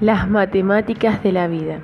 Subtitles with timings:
[0.00, 1.80] Las matemáticas de la vida.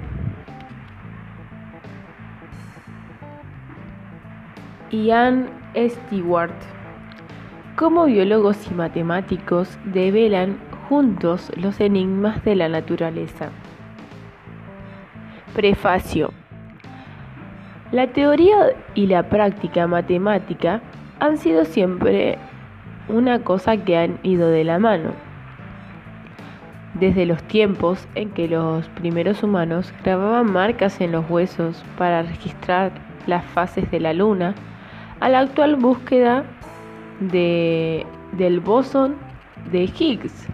[4.92, 6.54] Ian Stewart.
[7.74, 13.48] Como biólogos y matemáticos develan juntos los enigmas de la naturaleza.
[15.52, 16.32] Prefacio.
[17.90, 20.82] La teoría y la práctica matemática
[21.18, 22.38] han sido siempre
[23.08, 25.33] una cosa que han ido de la mano
[26.94, 32.92] desde los tiempos en que los primeros humanos grababan marcas en los huesos para registrar
[33.26, 34.54] las fases de la luna,
[35.20, 36.44] a la actual búsqueda
[37.20, 39.16] de, del bosón
[39.72, 40.46] de Higgs,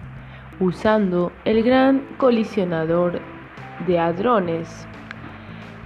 [0.61, 3.21] usando el gran colisionador
[3.87, 4.87] de hadrones.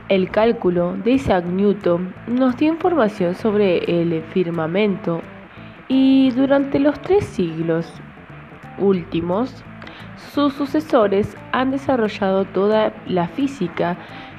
[0.08, 5.22] El cálculo de Isaac Newton nos dio información sobre el firmamento
[5.88, 7.90] y durante los tres siglos
[8.78, 9.64] últimos
[10.16, 13.96] sus sucesores han desarrollado toda la física,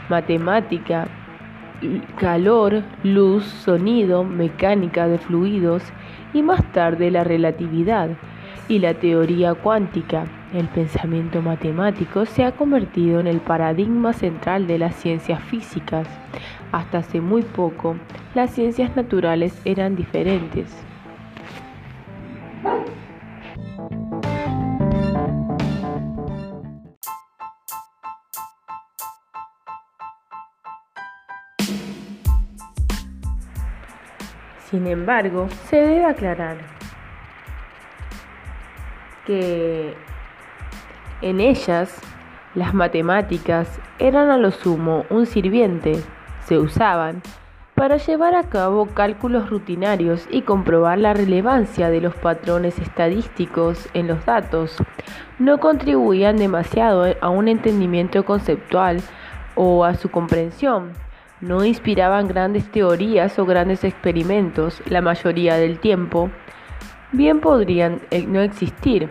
[0.10, 1.08] matemática,
[2.20, 5.84] calor, luz, sonido, mecánica de fluidos
[6.34, 8.10] y más tarde la relatividad
[8.68, 10.26] y la teoría cuántica.
[10.54, 16.08] El pensamiento matemático se ha convertido en el paradigma central de las ciencias físicas.
[16.72, 17.96] Hasta hace muy poco,
[18.34, 20.74] las ciencias naturales eran diferentes.
[34.76, 36.58] Sin embargo, se debe aclarar
[39.26, 39.94] que
[41.22, 41.98] en ellas
[42.56, 46.04] las matemáticas eran a lo sumo un sirviente,
[46.44, 47.22] se usaban
[47.74, 54.08] para llevar a cabo cálculos rutinarios y comprobar la relevancia de los patrones estadísticos en
[54.08, 54.76] los datos.
[55.40, 59.00] No contribuían demasiado a un entendimiento conceptual
[59.56, 61.05] o a su comprensión
[61.42, 66.30] no inspiraban grandes teorías o grandes experimentos la mayoría del tiempo,
[67.12, 69.10] bien podrían eh, no existir.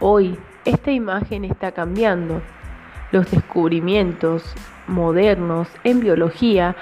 [0.00, 2.42] Hoy esta imagen está cambiando.
[3.10, 4.54] Los descubrimientos
[4.86, 6.76] modernos en biología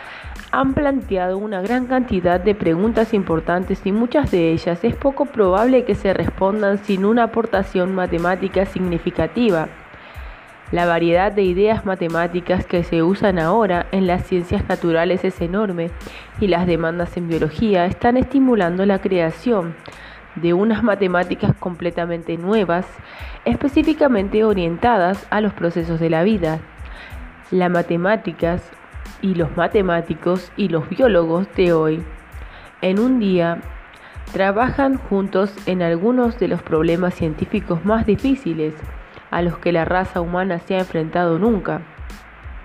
[0.50, 5.84] han planteado una gran cantidad de preguntas importantes y muchas de ellas es poco probable
[5.84, 9.68] que se respondan sin una aportación matemática significativa.
[10.72, 15.90] La variedad de ideas matemáticas que se usan ahora en las ciencias naturales es enorme
[16.40, 19.76] y las demandas en biología están estimulando la creación
[20.34, 22.84] de unas matemáticas completamente nuevas,
[23.44, 26.58] específicamente orientadas a los procesos de la vida.
[27.52, 28.68] Las matemáticas
[29.22, 32.02] y los matemáticos y los biólogos de hoy
[32.82, 33.58] en un día
[34.32, 38.74] trabajan juntos en algunos de los problemas científicos más difíciles
[39.30, 41.82] a los que la raza humana se ha enfrentado nunca,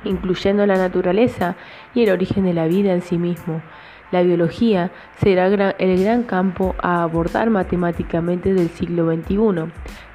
[0.04, 1.56] incluyendo la naturaleza
[1.94, 3.62] y el origen de la vida en sí mismo.
[4.12, 9.72] La biología será el gran campo a abordar matemáticamente del siglo XXI.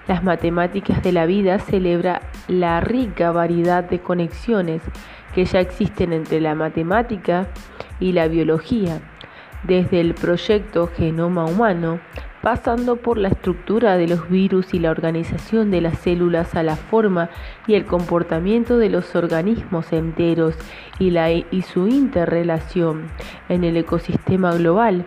[0.07, 4.83] Las matemáticas de la vida celebra la rica variedad de conexiones
[5.35, 7.47] que ya existen entre la matemática
[7.99, 9.01] y la biología,
[9.63, 11.99] desde el proyecto Genoma Humano
[12.47, 16.77] pasando por la estructura de los virus y la organización de las células a la
[16.77, 17.29] forma
[17.67, 20.55] y el comportamiento de los organismos enteros
[21.01, 21.11] y,
[21.63, 23.09] su interrelación
[23.49, 25.07] en el ecosistema global.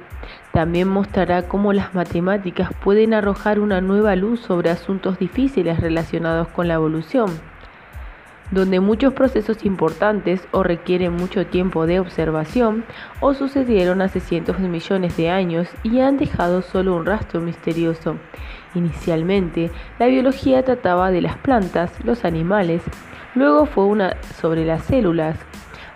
[0.52, 6.68] También mostrará cómo las matemáticas pueden arrojar una nueva luz sobre asuntos difíciles relacionados con
[6.68, 7.30] la evolución
[8.52, 12.84] donde muchos procesos importantes o requieren mucho tiempo de observación
[13.20, 18.16] o sucedieron hace cientos de millones de años y han dejado solo un rastro misterioso.
[18.76, 22.82] Inicialmente, la biología trataba de las plantas, los animales,
[23.36, 25.38] luego fue una sobre las células,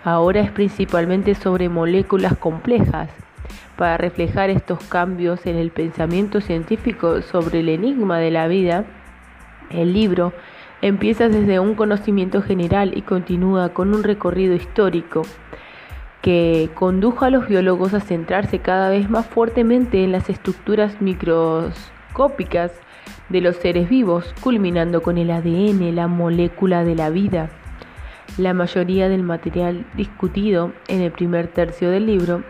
[0.04, 3.10] ahora es principalmente sobre moléculas complejas.
[3.76, 8.84] Para reflejar estos cambios en el pensamiento científico sobre el enigma de la vida,
[9.70, 10.32] el libro
[10.84, 15.22] Empieza desde un conocimiento general y continúa con un recorrido histórico
[16.20, 22.70] que condujo a los biólogos a centrarse cada vez más fuertemente en las estructuras microscópicas
[23.30, 27.48] de los seres vivos, culminando con el ADN, la molécula de la vida.
[28.36, 32.44] La mayoría del material discutido en el primer tercio del libro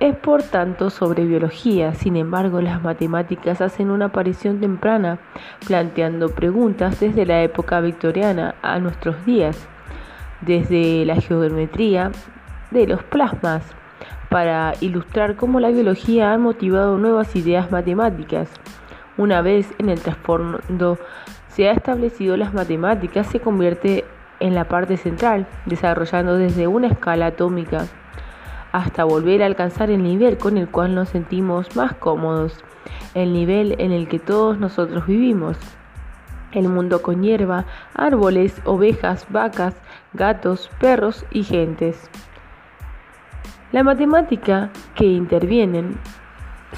[0.00, 5.18] es por tanto sobre biología, sin embargo las matemáticas hacen una aparición temprana,
[5.66, 9.68] planteando preguntas desde la época victoriana a nuestros días,
[10.40, 12.10] desde la geometría
[12.72, 13.62] de los plasmas,
[14.30, 18.50] para ilustrar cómo la biología ha motivado nuevas ideas matemáticas.
[19.16, 20.98] Una vez en el trasfondo
[21.46, 24.04] se ha establecido las matemáticas se convierte
[24.40, 27.86] en la parte central, desarrollando desde una escala atómica
[28.74, 32.64] hasta volver a alcanzar el nivel con el cual nos sentimos más cómodos,
[33.14, 35.56] el nivel en el que todos nosotros vivimos.
[36.50, 39.76] El mundo con hierba, árboles, ovejas, vacas,
[40.12, 42.10] gatos, perros y gentes.
[43.70, 45.96] La matemática que intervienen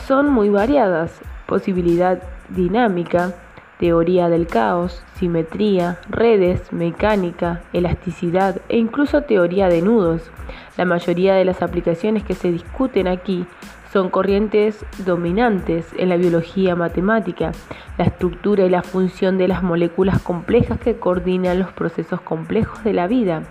[0.06, 3.32] son muy variadas, posibilidad dinámica,
[3.78, 10.30] teoría del caos, simetría, redes, mecánica, elasticidad e incluso teoría de nudos.
[10.76, 13.46] La mayoría de las aplicaciones que se discuten aquí
[13.92, 17.52] son corrientes dominantes en la biología matemática,
[17.98, 22.92] la estructura y la función de las moléculas complejas que coordinan los procesos complejos de
[22.92, 23.42] la vida,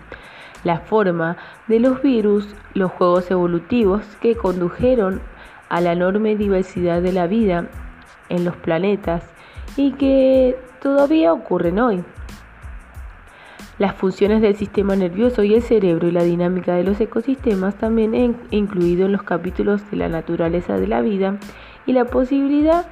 [0.63, 1.37] la forma
[1.67, 5.21] de los virus, los juegos evolutivos que condujeron
[5.69, 7.67] a la enorme diversidad de la vida
[8.29, 9.23] en los planetas
[9.77, 12.03] y que todavía ocurren hoy.
[13.77, 18.15] Las funciones del sistema nervioso y el cerebro y la dinámica de los ecosistemas también
[18.15, 21.37] he incluido en los capítulos de la naturaleza de la vida
[21.85, 22.85] y la posibilidad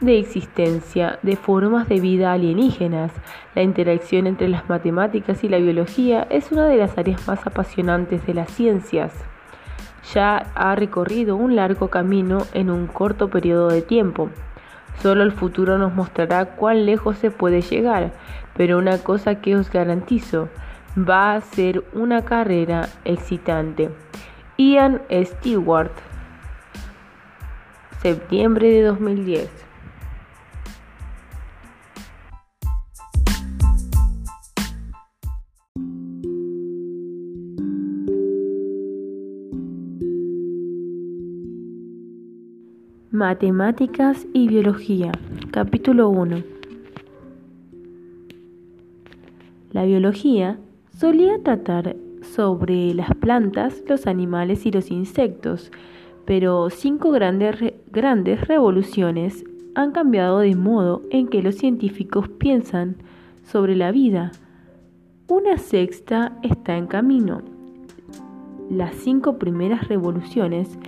[0.00, 3.10] de existencia de formas de vida alienígenas.
[3.56, 8.24] La interacción entre las matemáticas y la biología es una de las áreas más apasionantes
[8.24, 9.12] de las ciencias.
[10.14, 14.30] Ya ha recorrido un largo camino en un corto periodo de tiempo.
[15.02, 18.12] Solo el futuro nos mostrará cuán lejos se puede llegar,
[18.56, 20.48] pero una cosa que os garantizo,
[20.96, 23.90] va a ser una carrera excitante.
[24.56, 25.92] Ian Stewart,
[28.02, 29.67] septiembre de 2010.
[43.18, 45.10] Matemáticas y Biología,
[45.50, 46.44] capítulo 1.
[49.72, 50.60] La biología
[50.96, 55.72] solía tratar sobre las plantas, los animales y los insectos,
[56.26, 57.56] pero cinco grandes,
[57.90, 59.44] grandes revoluciones
[59.74, 62.98] han cambiado de modo en que los científicos piensan
[63.42, 64.30] sobre la vida.
[65.26, 67.42] Una sexta está en camino.
[68.70, 70.78] Las cinco primeras revoluciones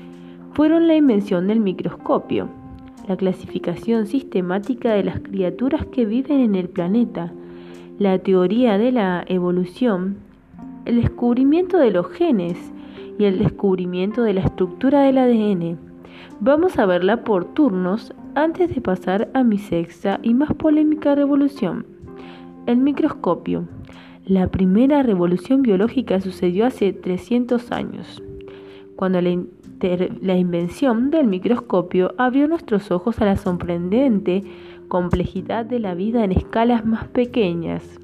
[0.61, 2.51] fueron la invención del microscopio,
[3.09, 7.33] la clasificación sistemática de las criaturas que viven en el planeta,
[7.99, 10.19] la teoría de la evolución,
[10.85, 12.59] el descubrimiento de los genes
[13.19, 15.79] y el descubrimiento de la estructura del ADN.
[16.41, 21.87] Vamos a verla por turnos antes de pasar a mi sexta y más polémica revolución,
[22.67, 23.65] el microscopio.
[24.27, 28.23] La primera revolución biológica sucedió hace 300 años,
[28.95, 29.31] cuando la
[30.21, 34.44] la invención del microscopio abrió nuestros ojos a la sorprendente
[34.88, 37.99] complejidad de la vida en escalas más pequeñas.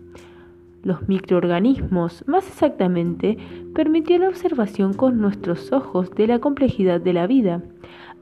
[0.82, 3.36] Los microorganismos, más exactamente,
[3.74, 7.62] permitió la observación con nuestros ojos de la complejidad de la vida,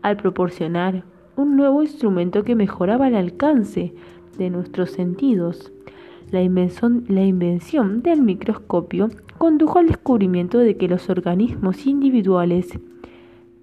[0.03, 1.05] al proporcionar
[1.37, 3.95] un nuevo instrumento que mejoraba el alcance
[4.37, 5.73] de nuestros sentidos.
[6.33, 12.79] La invención, la invención del microscopio condujo al descubrimiento de que los organismos individuales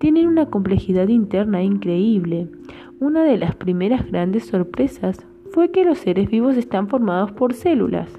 [0.01, 2.47] tienen una complejidad interna increíble.
[2.99, 8.09] Una de las primeras grandes sorpresas fue que los seres vivos están formados por células,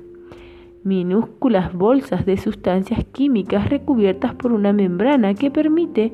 [0.85, 6.12] minúsculas bolsas de sustancias químicas recubiertas por una membrana que permite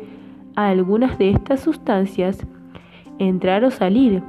[0.56, 2.46] a algunas de estas sustancias
[3.18, 4.22] entrar o salir.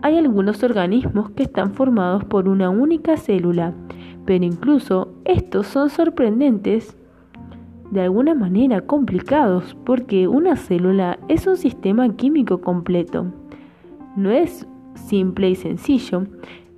[0.00, 3.74] Hay algunos organismos que están formados por una única célula,
[4.24, 6.97] pero incluso estos son sorprendentes
[7.90, 13.26] de alguna manera complicados porque una célula es un sistema químico completo.
[14.16, 16.24] No es simple y sencillo.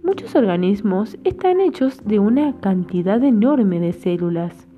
[0.02, 4.68] Muchos organismos están hechos de una cantidad enorme de células.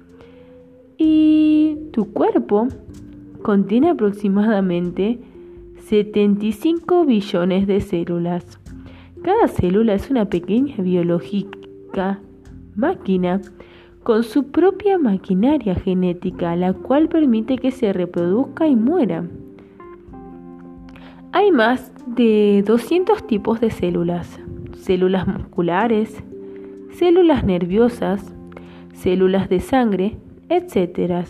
[0.96, 2.68] Y tu cuerpo
[3.42, 5.18] contiene aproximadamente
[5.80, 8.58] 75 billones de células.
[9.22, 12.20] Cada célula es una pequeña biológica
[12.74, 13.40] máquina
[14.02, 19.24] con su propia maquinaria genética, la cual permite que se reproduzca y muera.
[21.32, 24.38] Hay más de 200 tipos de células,
[24.74, 26.22] células musculares,
[26.90, 28.34] células nerviosas,
[28.92, 30.16] células de sangre,
[30.48, 31.26] etc.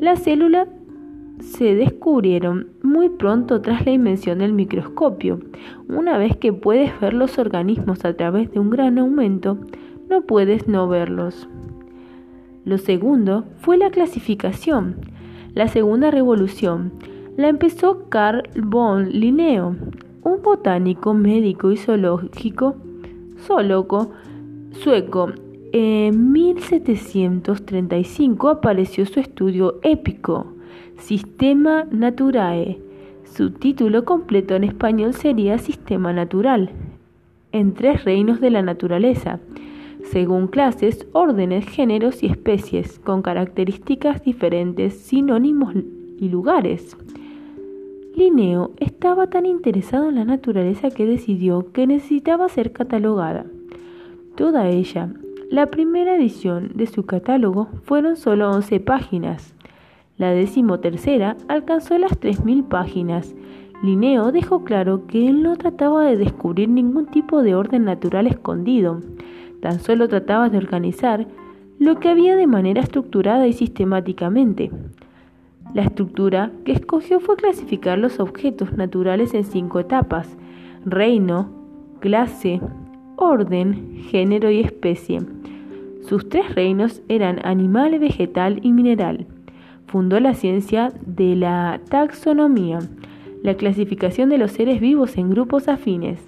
[0.00, 0.68] Las células
[1.40, 5.40] se descubrieron muy pronto tras la invención del microscopio.
[5.88, 9.58] Una vez que puedes ver los organismos a través de un gran aumento,
[10.08, 11.48] no puedes no verlos.
[12.68, 14.96] Lo segundo fue la clasificación.
[15.54, 16.92] La segunda revolución
[17.38, 19.74] la empezó Carl von Linneo,
[20.22, 22.76] un botánico, médico y zoológico,
[23.38, 24.10] zoólogo
[24.72, 25.32] sueco.
[25.72, 30.52] En 1735 apareció su estudio épico,
[30.98, 32.78] Sistema Naturae.
[33.24, 36.68] Su título completo en español sería Sistema Natural,
[37.50, 39.40] en tres reinos de la naturaleza,
[40.10, 45.74] según clases, órdenes, géneros y especies, con características diferentes, sinónimos
[46.18, 46.96] y lugares.
[48.14, 53.46] Linneo estaba tan interesado en la naturaleza que decidió que necesitaba ser catalogada.
[54.34, 55.12] Toda ella.
[55.50, 59.54] La primera edición de su catálogo fueron solo 11 páginas.
[60.16, 63.34] La decimotercera alcanzó las 3.000 páginas.
[63.82, 69.00] Linneo dejó claro que él no trataba de descubrir ningún tipo de orden natural escondido,
[69.60, 71.26] tan solo trataba de organizar
[71.78, 74.70] lo que había de manera estructurada y sistemáticamente.
[75.74, 80.36] La estructura que escogió fue clasificar los objetos naturales en cinco etapas,
[80.84, 81.50] reino,
[82.00, 82.60] clase,
[83.16, 85.20] orden, género y especie.
[86.02, 89.26] Sus tres reinos eran animal, vegetal y mineral.
[89.86, 92.78] Fundó la ciencia de la taxonomía,
[93.42, 96.18] la clasificación de los seres vivos en grupos afines.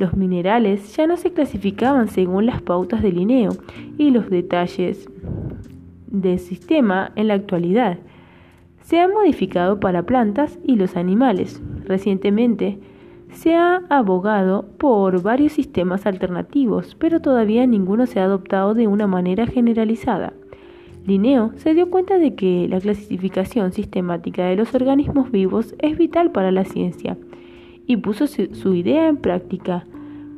[0.00, 3.50] Los minerales ya no se clasificaban según las pautas de Linneo
[3.98, 5.10] y los detalles
[6.06, 7.98] del sistema en la actualidad
[8.80, 11.62] se ha modificado para plantas y los animales.
[11.84, 12.78] Recientemente
[13.32, 19.06] se ha abogado por varios sistemas alternativos, pero todavía ninguno se ha adoptado de una
[19.06, 20.32] manera generalizada.
[21.06, 26.30] Linneo se dio cuenta de que la clasificación sistemática de los organismos vivos es vital
[26.30, 27.18] para la ciencia
[27.86, 29.84] y puso su idea en práctica.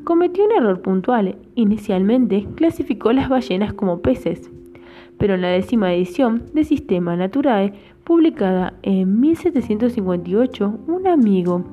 [0.05, 1.37] Cometió un error puntual.
[1.55, 4.51] Inicialmente clasificó las ballenas como peces,
[5.19, 11.65] pero en la décima edición de Sistema Naturae publicada en 1758, un amigo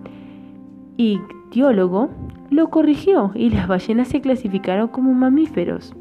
[0.98, 2.10] ictiólogo
[2.52, 5.96] lo corrigió y las ballenas se clasificaron como mamíferos.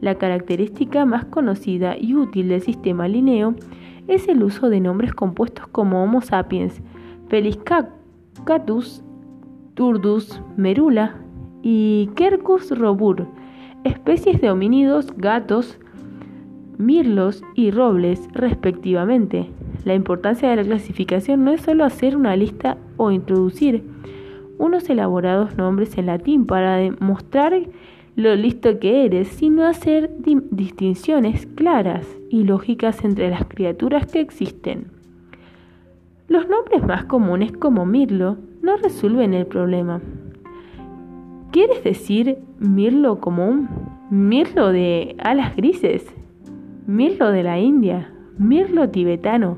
[0.00, 3.54] La característica más conocida y útil del sistema Linneo
[4.06, 6.80] es el uso de nombres compuestos como Homo sapiens,
[8.48, 9.04] Feliscatus,
[9.74, 11.16] Turdus, Merula
[11.62, 13.26] y Quercus robur,
[13.84, 15.78] especies de homínidos, gatos,
[16.78, 19.50] mirlos y robles, respectivamente.
[19.84, 23.84] La importancia de la clasificación no es solo hacer una lista o introducir
[24.56, 27.52] unos elaborados nombres en latín para demostrar
[28.16, 30.10] lo listo que eres, sino hacer
[30.50, 34.97] distinciones claras y lógicas entre las criaturas que existen.
[36.28, 40.02] Los nombres más comunes como mirlo no resuelven el problema.
[41.52, 43.68] ¿Quieres decir mirlo común?
[44.10, 46.06] ¿Mirlo de alas grises?
[46.86, 48.12] ¿Mirlo de la India?
[48.36, 49.56] ¿Mirlo tibetano?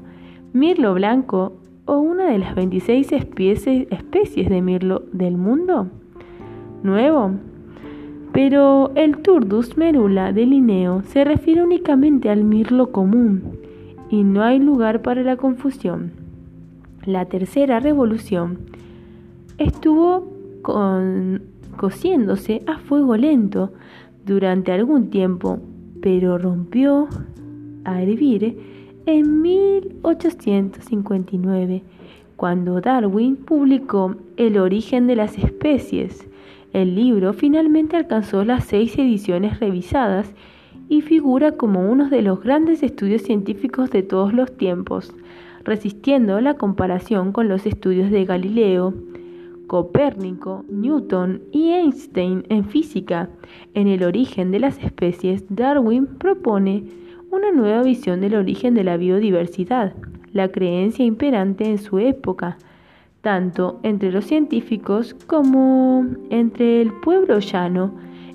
[0.53, 1.53] mirlo blanco
[1.87, 5.89] o una de las 26 especies de mirlo del mundo?
[6.85, 7.33] Nuevo.
[8.33, 13.59] Pero el Turdus merula de Linneo se refiere únicamente al mirlo común
[14.09, 16.20] y no hay lugar para la confusión.
[17.07, 18.59] La tercera revolución
[19.57, 20.31] estuvo
[21.79, 23.73] cociéndose a fuego lento
[24.27, 25.61] durante algún tiempo,
[26.03, 27.09] pero rompió
[27.85, 28.59] a hervir
[29.07, 31.83] en 1859,
[32.37, 36.29] cuando Darwin publicó El origen de las especies.
[36.75, 40.35] El libro finalmente alcanzó las seis ediciones revisadas
[40.91, 45.15] y figura como uno de los grandes estudios científicos de todos los tiempos,
[45.65, 48.95] resistiendo la comparación con los estudios de Galileo,
[49.67, 53.29] Copérnico, Newton y Einstein en física.
[53.75, 56.85] En el origen de las especies, Darwin propone
[57.31, 59.95] una nueva visión del origen de la biodiversidad,
[60.33, 62.59] la creencia imperante en su época,
[63.21, 67.93] tanto entre los científicos como entre el pueblo llano,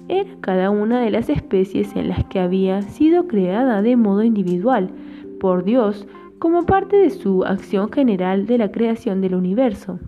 [0.07, 4.91] era cada una de las especies en las que había sido creada de modo individual
[5.39, 6.07] por Dios
[6.39, 9.99] como parte de su acción general de la creación del universo.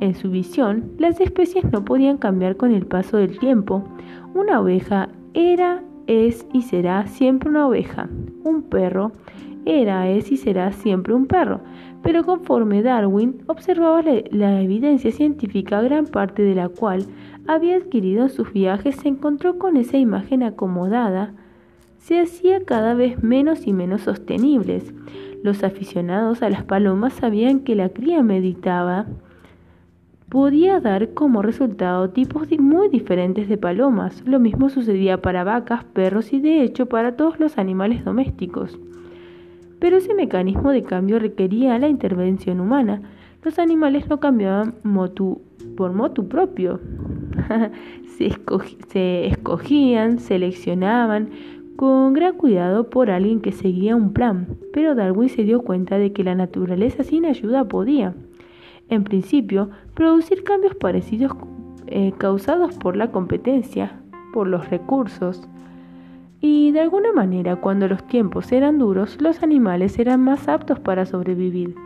[0.00, 3.84] En su visión, las especies no podían cambiar con el paso del tiempo.
[4.34, 8.08] Una oveja era es y será siempre una oveja.
[8.42, 9.12] Un perro
[9.64, 11.60] era, es y será siempre un perro.
[12.02, 17.04] Pero conforme Darwin observaba la, evidencia científica, gran parte de la cual
[17.46, 21.34] había adquirido en sus viajes, se encontró con esa imagen acomodada,
[21.98, 24.94] se hacía cada vez menos y menos sostenibles.
[25.42, 29.06] Los aficionados a las palomas sabían que la cría meditaba
[30.28, 34.22] podía dar como resultado tipos muy diferentes de palomas.
[34.26, 38.78] Lo mismo sucedía para vacas, perros y de hecho para todos los animales domésticos.
[39.78, 43.00] Pero ese mecanismo de cambio requería la intervención humana.
[43.42, 45.40] Los animales no cambiaban motu,
[45.76, 46.80] por motu propio.
[48.18, 48.34] se,
[48.88, 51.30] se escogían, seleccionaban
[51.78, 56.12] con gran cuidado por alguien que seguía un plan, pero Darwin se dio cuenta de
[56.12, 58.16] que la naturaleza sin ayuda podía,
[58.88, 61.36] en principio, producir cambios parecidos
[61.86, 64.00] eh, causados por la competencia,
[64.32, 65.48] por los recursos.
[66.40, 71.06] Y de alguna manera, cuando los tiempos eran duros, los animales eran más aptos para
[71.06, 71.76] sobrevivir.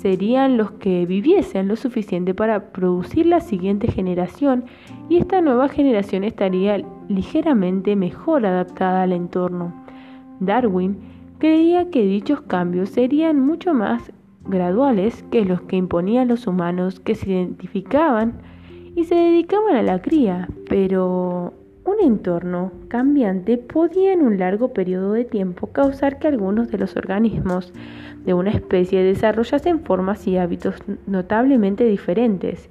[0.00, 4.64] Serían los que viviesen lo suficiente para producir la siguiente generación
[5.10, 9.74] y esta nueva generación estaría ligeramente mejor adaptada al entorno.
[10.40, 10.96] Darwin
[11.38, 14.10] creía que dichos cambios serían mucho más
[14.46, 18.40] graduales que los que imponían los humanos que se identificaban
[18.96, 21.52] y se dedicaban a la cría, pero
[21.84, 26.96] un entorno cambiante podía en un largo periodo de tiempo causar que algunos de los
[26.96, 27.72] organismos
[28.24, 32.68] de una especie desarrollasen formas y hábitos notablemente diferentes.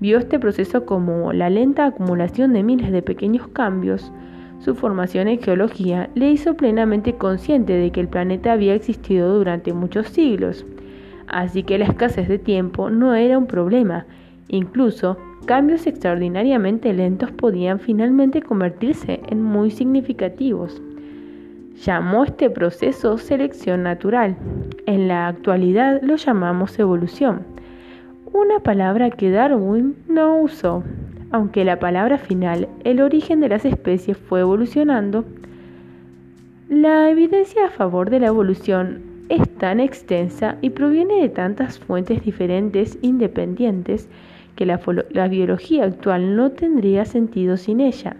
[0.00, 4.12] Vio este proceso como la lenta acumulación de miles de pequeños cambios.
[4.58, 9.72] Su formación en geología le hizo plenamente consciente de que el planeta había existido durante
[9.72, 10.66] muchos siglos,
[11.26, 14.06] así que la escasez de tiempo no era un problema.
[14.48, 20.82] Incluso cambios extraordinariamente lentos podían finalmente convertirse en muy significativos.
[21.76, 24.36] Llamó este proceso selección natural.
[24.86, 27.42] En la actualidad lo llamamos evolución,
[28.32, 30.82] una palabra que Darwin no usó.
[31.30, 35.24] Aunque la palabra final, el origen de las especies, fue evolucionando,
[36.68, 42.24] la evidencia a favor de la evolución es tan extensa y proviene de tantas fuentes
[42.24, 44.08] diferentes, independientes,
[44.56, 48.16] que la, biología actual no tendría sentido sin ella.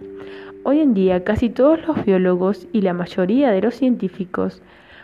[0.65, 4.61] Hoy en día casi todos los biólogos y la mayoría de los científicos,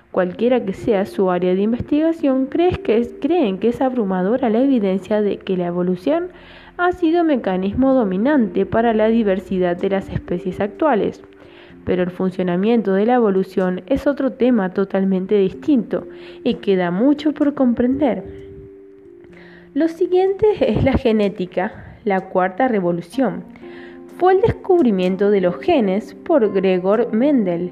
[0.09, 5.57] cualquiera que sea su área de investigación, creen que, es, abrumadora la evidencia de que
[5.57, 6.29] la evolución
[6.77, 11.21] ha sido mecanismo dominante para la diversidad de las especies actuales.
[11.83, 16.07] Pero el funcionamiento de la evolución es otro tema totalmente distinto
[16.45, 18.23] y queda mucho por comprender.
[19.73, 23.58] Lo siguiente es la genética, la cuarta revolución.
[24.19, 27.71] Fue el descubrimiento de los genes por Gregor Mendel,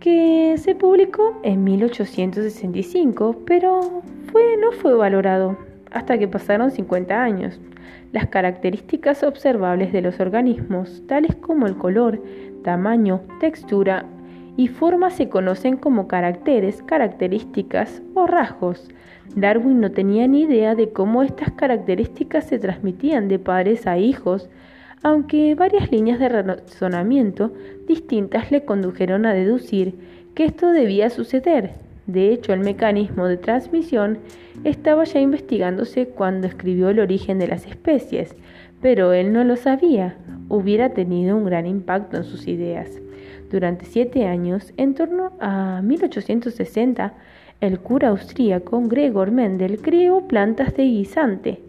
[0.00, 5.58] que se publicó en 1865, pero no fue valorado
[5.90, 7.60] hasta que pasaron 50 años.
[8.10, 12.22] Las características observables de los organismos, tales como el color,
[12.64, 14.06] tamaño, textura
[14.56, 18.88] y forma, se conocen como caracteres, características o rasgos.
[19.36, 24.48] Darwin no tenía ni idea de cómo estas características se transmitían de padres a hijos,
[25.02, 27.52] aunque varias líneas de razonamiento
[27.86, 29.94] distintas le condujeron a deducir
[30.34, 31.72] que esto debía suceder.
[32.06, 34.18] De hecho, el mecanismo de transmisión
[34.64, 38.34] estaba ya investigándose cuando escribió El origen de las especies,
[38.80, 40.16] pero él no lo sabía.
[40.48, 42.90] Hubiera tenido un gran impacto en sus ideas.
[43.50, 47.14] Durante siete años, en torno a 1860,
[47.60, 51.60] el cura austríaco Gregor Mendel creó plantas de guisante,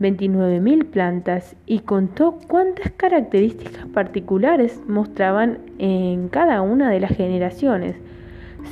[0.00, 7.96] 29.000 plantas, y contó cuántas características particulares mostraban en cada una de las generaciones.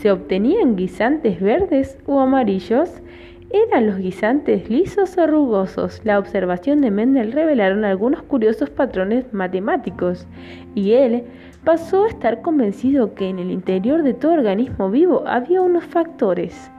[0.00, 2.90] ¿Se obtenían guisantes verdes o amarillos?
[3.50, 6.00] ¿Eran los guisantes lisos o rugosos?
[6.04, 10.26] La observación de Mendel revelaron algunos curiosos patrones matemáticos,
[10.74, 11.22] y él
[11.62, 16.70] pasó a estar convencido que en el interior de todo organismo vivo había unos factores,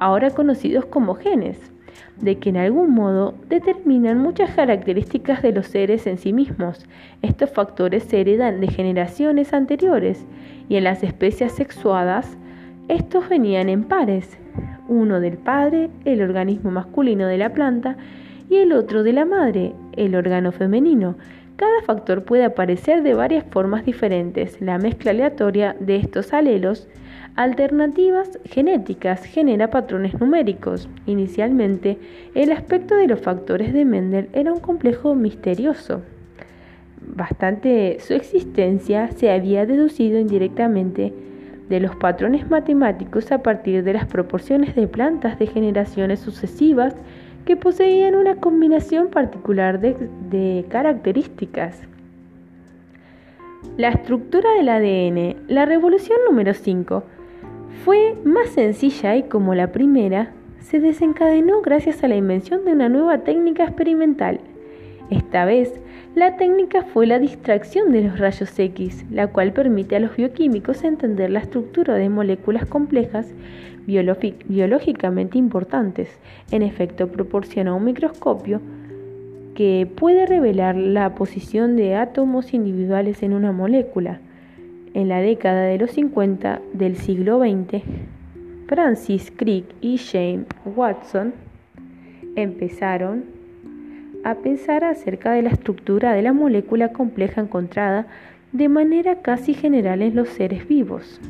[0.00, 1.72] ahora conocidos como genes,
[2.20, 6.86] de que en algún modo determinan muchas características de los seres en sí mismos.
[7.22, 10.24] Estos factores se heredan de generaciones anteriores
[10.68, 12.36] y en las especies sexuadas
[12.88, 14.38] estos venían en pares,
[14.88, 17.96] uno del padre, el organismo masculino de la planta,
[18.50, 21.16] y el otro de la madre, el órgano femenino.
[21.56, 24.60] Cada factor puede aparecer de varias formas diferentes.
[24.60, 26.88] La mezcla aleatoria de estos alelos
[27.36, 30.88] alternativas genéticas genera patrones numéricos.
[31.06, 31.98] Inicialmente,
[32.34, 36.02] el aspecto de los factores de Mendel era un complejo misterioso.
[37.00, 41.12] Bastante su existencia se había deducido indirectamente
[41.68, 46.94] de los patrones matemáticos a partir de las proporciones de plantas de generaciones sucesivas
[47.44, 51.82] que poseían una combinación particular de, características.
[53.76, 57.02] La estructura del ADN, la revolución número 5,
[57.82, 62.88] fue más sencilla y como la primera, se desencadenó gracias a la invención de una
[62.88, 64.40] nueva técnica experimental.
[65.10, 65.72] Esta vez,
[66.14, 70.84] la técnica fue la distracción de los rayos X, la cual permite a los bioquímicos
[70.84, 73.32] entender la estructura de moléculas complejas
[73.86, 76.08] biológicamente importantes.
[76.50, 78.60] En efecto, proporciona un microscopio
[79.54, 84.20] que puede revelar la posición de átomos individuales en una molécula.
[84.94, 87.82] En la década de los 50 del siglo XX,
[88.68, 91.34] Francis Crick y James Watson
[92.36, 93.24] empezaron
[94.22, 98.06] a pensar acerca de la estructura de la molécula compleja encontrada
[98.52, 101.20] de manera casi general en los seres vivos.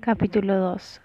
[0.00, 1.00] Capítulo 2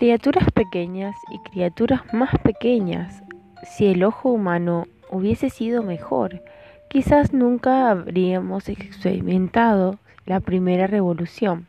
[0.00, 3.22] Criaturas pequeñas y criaturas más pequeñas.
[3.64, 6.42] Si el ojo humano hubiese sido mejor,
[6.88, 11.66] quizás nunca habríamos experimentado la primera revolución.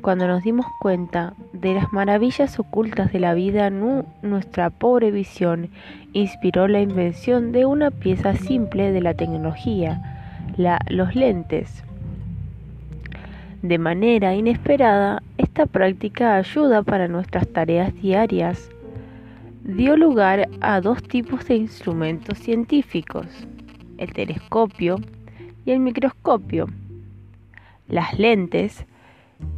[0.00, 5.70] Cuando nos dimos cuenta de las maravillas ocultas de la vida, nuestra pobre visión
[6.12, 10.02] inspiró la invención de una pieza simple de la tecnología,
[10.88, 11.84] los lentes.
[13.62, 18.68] De manera inesperada, esta práctica ayuda para nuestras tareas diarias
[19.62, 23.26] dio lugar a dos tipos de instrumentos científicos,
[23.98, 24.96] el telescopio
[25.64, 26.66] y el microscopio.
[27.86, 28.84] Las lentes,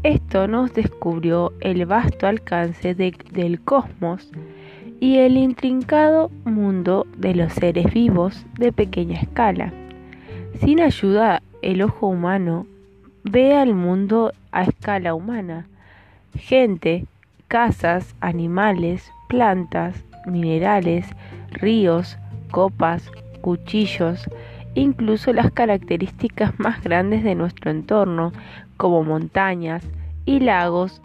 [0.03, 4.31] esto nos descubrió el vasto alcance del cosmos
[5.01, 9.73] y el intrincado mundo de los seres vivos de pequeña escala.
[10.61, 12.67] Sin ayuda, el ojo humano
[13.25, 15.67] ve al mundo a escala humana,
[16.37, 17.07] gente,
[17.49, 21.07] casas, animales, plantas, minerales,
[21.51, 22.19] ríos,
[22.51, 23.11] copas,
[23.41, 24.29] cuchillos,
[24.75, 28.33] incluso las características más grandes de nuestro entorno,
[28.77, 29.83] como montañas
[30.27, 31.01] y lagos,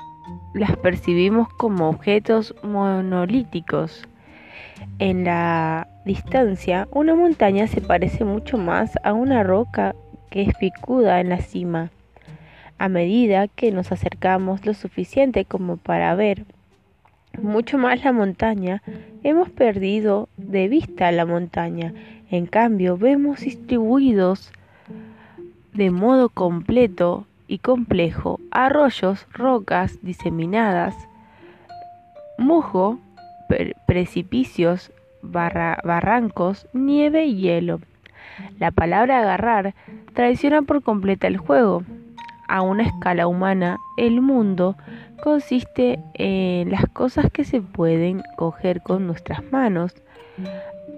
[0.53, 4.05] las percibimos como objetos monolíticos.
[4.97, 9.95] En la distancia, una montaña se parece mucho más a una roca
[10.29, 11.91] que es picuda en la cima.
[12.79, 16.45] A medida que nos acercamos lo suficiente como para ver
[17.41, 18.81] mucho más la montaña,
[19.21, 21.93] hemos perdido de vista la montaña.
[22.31, 24.53] En cambio, vemos distribuidos
[25.73, 30.95] de modo completo y complejo arroyos, rocas diseminadas,
[32.37, 32.97] musgo,
[33.85, 37.81] precipicios, barrancos, nieve y hielo.
[38.57, 39.75] La palabra agarrar
[40.13, 41.83] traiciona por completa el juego.
[42.49, 44.75] A una escala humana, el mundo
[45.21, 49.93] consiste en las cosas que se pueden coger con nuestras manos.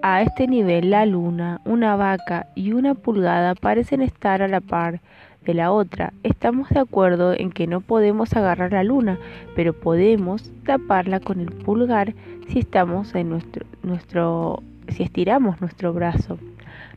[0.00, 5.00] A este nivel la luna, una vaca y una pulgada parecen estar a la par
[5.44, 6.14] de la otra.
[6.22, 9.18] Estamos de acuerdo en que no podemos agarrar la luna,
[9.54, 12.14] pero podemos taparla con el pulgar
[12.48, 16.38] si estamos en nuestro, nuestro si estiramos nuestro brazo.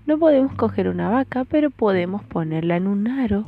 [0.06, 3.44] No podemos coger una vaca, pero podemos ponerla en un aro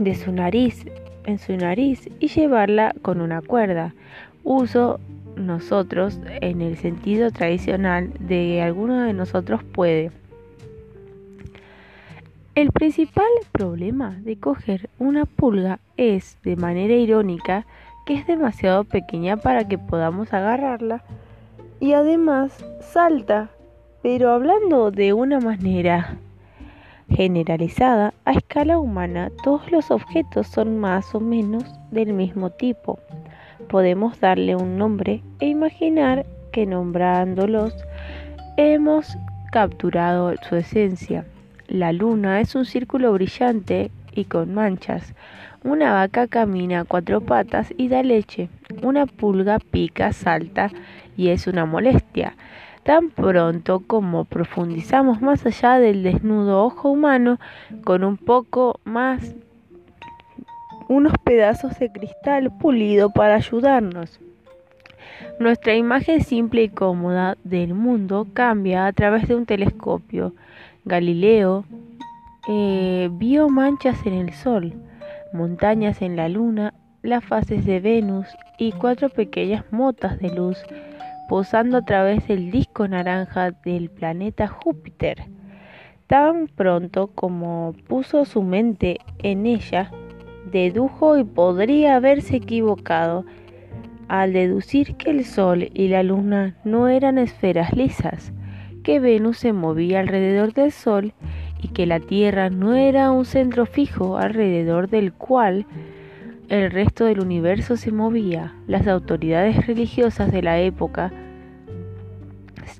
[0.00, 0.84] de su nariz
[1.24, 3.94] en su nariz y llevarla con una cuerda.
[4.42, 5.00] Uso
[5.36, 10.10] nosotros en el sentido tradicional de que alguno de nosotros puede.
[12.54, 17.64] El principal problema de coger una pulga es, de manera irónica,
[18.06, 21.02] que es demasiado pequeña para que podamos agarrarla
[21.78, 23.50] y además salta,
[24.02, 26.18] pero hablando de una manera
[27.10, 32.98] generalizada, a escala humana todos los objetos son más o menos del mismo tipo.
[33.68, 37.74] Podemos darle un nombre e imaginar que nombrándolos
[38.56, 39.16] hemos
[39.52, 41.24] capturado su esencia.
[41.68, 45.14] La luna es un círculo brillante y con manchas.
[45.62, 48.48] Una vaca camina a cuatro patas y da leche.
[48.82, 50.70] Una pulga pica, salta
[51.16, 52.34] y es una molestia.
[52.82, 57.38] Tan pronto como profundizamos más allá del desnudo ojo humano,
[57.84, 59.34] con un poco más
[60.88, 64.18] unos pedazos de cristal pulido para ayudarnos.
[65.38, 70.34] Nuestra imagen simple y cómoda del mundo cambia a través de un telescopio.
[70.84, 71.64] Galileo
[72.48, 74.72] eh, vio manchas en el Sol,
[75.32, 78.26] montañas en la Luna, las fases de Venus
[78.58, 80.58] y cuatro pequeñas motas de luz
[81.30, 85.26] posando a través del disco naranja del planeta Júpiter.
[86.08, 89.92] Tan pronto como puso su mente en ella,
[90.50, 93.24] dedujo y podría haberse equivocado
[94.08, 98.32] al deducir que el Sol y la Luna no eran esferas lisas,
[98.82, 101.14] que Venus se movía alrededor del Sol
[101.62, 105.64] y que la Tierra no era un centro fijo alrededor del cual
[106.50, 108.52] el resto del universo se movía.
[108.66, 111.12] Las autoridades religiosas de la época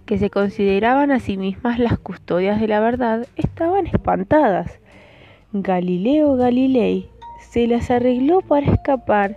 [0.05, 4.81] que se consideraban a sí mismas las custodias de la verdad, estaban espantadas.
[5.53, 7.09] Galileo Galilei
[7.51, 9.37] se las arregló para escapar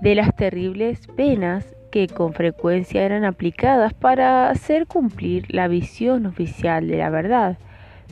[0.00, 6.88] de las terribles penas que con frecuencia eran aplicadas para hacer cumplir la visión oficial
[6.88, 7.56] de la verdad,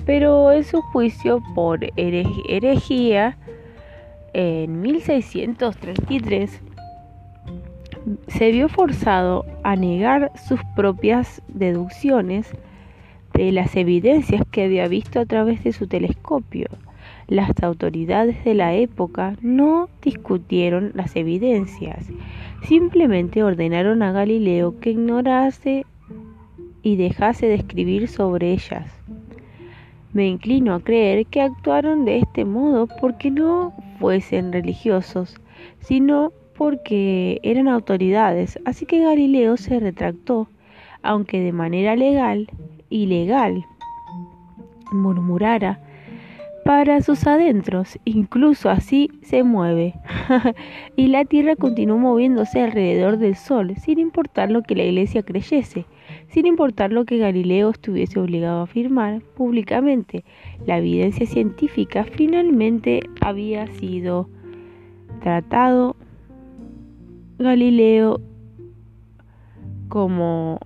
[0.05, 3.37] pero en su juicio por herejía
[4.33, 6.63] en 1633
[8.29, 12.53] se vio forzado a negar sus propias deducciones
[13.35, 16.69] de las evidencias que había visto a través de su telescopio.
[17.29, 22.07] Las autoridades de la época no discutieron las evidencias,
[22.63, 25.85] simplemente ordenaron a Galileo que ignorase
[26.83, 28.87] y dejase de escribir sobre ellas.
[30.17, 35.39] Me inclino a creer que actuaron de este modo porque no fuesen religiosos,
[35.81, 40.49] sino porque eran autoridades, así que Galileo se retractó,
[41.03, 42.49] aunque de manera legal,
[42.89, 43.67] ilegal,
[44.91, 45.81] murmurara
[46.65, 49.93] para sus adentros, incluso así se mueve.
[50.97, 55.85] y la Tierra continuó moviéndose alrededor del Sol, sin importar lo que la Iglesia creyese,
[56.29, 60.25] sin importar lo que Galileo estuviese obligado a afirmar públicamente.
[60.67, 64.29] La evidencia científica finalmente había sido
[65.21, 65.97] tratado
[67.39, 68.21] Galileo
[69.89, 70.59] como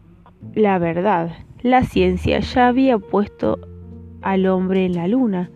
[0.55, 1.31] la verdad.
[1.63, 3.59] La ciencia ya había puesto
[4.23, 5.51] al hombre en la luna.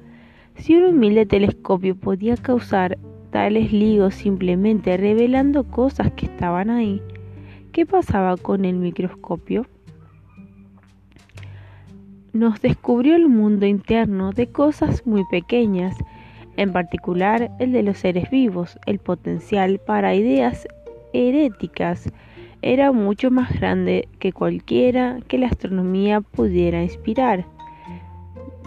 [0.56, 2.98] Si un humilde telescopio podía causar
[3.30, 7.02] tales ligos simplemente revelando cosas que estaban ahí,
[7.72, 9.66] ¿qué pasaba con el microscopio?
[12.34, 15.96] Nos descubrió el mundo interno de cosas muy pequeñas,
[16.56, 20.66] en particular el de los seres vivos, el potencial para ideas
[21.12, 22.10] heréticas
[22.60, 27.46] era mucho más grande que cualquiera que la astronomía pudiera inspirar.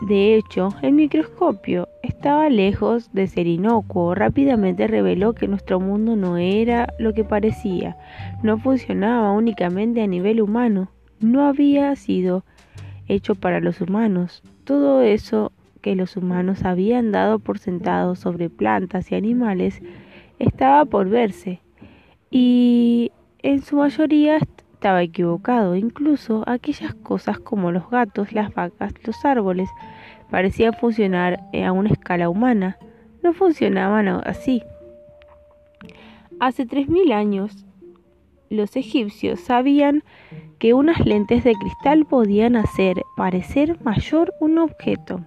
[0.07, 4.15] De hecho, el microscopio estaba lejos de ser inocuo.
[4.15, 7.97] Rápidamente reveló que nuestro mundo no era lo que parecía,
[8.43, 12.45] no funcionaba únicamente a nivel humano, no había sido
[13.07, 14.43] hecho para los humanos.
[14.63, 19.81] Todo eso que los humanos habían dado por sentado sobre plantas y animales
[20.39, 21.61] estaba por verse
[22.29, 25.75] y en su mayoría estaba equivocado.
[25.75, 29.69] Incluso aquellas cosas como los gatos, las vacas, los árboles
[30.29, 32.77] parecían funcionar a una escala humana.
[33.23, 34.61] No funcionaban así.
[36.39, 37.65] Hace 3.000 años,
[38.49, 40.03] los egipcios sabían
[40.59, 45.21] que unas lentes de cristal podían hacer parecer mayor un objeto.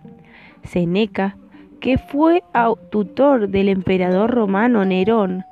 [0.64, 1.36] Seneca,
[1.80, 2.42] que fue
[2.90, 5.44] tutor del emperador romano Nerón,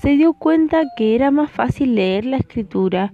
[0.00, 3.12] se dio cuenta que era más fácil leer la escritura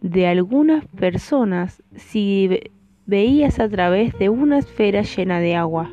[0.00, 2.60] de algunas personas si
[3.06, 5.90] veías a través de una esfera llena de agua.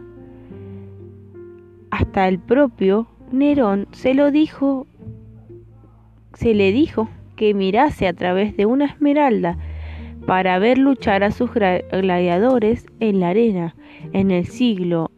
[1.92, 4.88] Hasta el propio Nerón se lo dijo,
[6.34, 9.58] se le dijo que mirase a través de una esmeralda
[10.26, 13.76] para ver luchar a sus gladiadores en la arena
[14.14, 15.12] en el siglo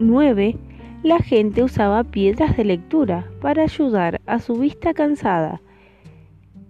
[0.00, 0.58] IX
[1.02, 5.62] la gente usaba piedras de lectura para ayudar a su vista cansada.